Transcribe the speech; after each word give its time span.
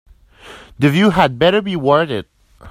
The 0.79 0.89
view 0.89 1.11
had 1.11 1.37
better 1.37 1.61
be 1.61 1.75
worth 1.75 2.09
it. 2.09 2.27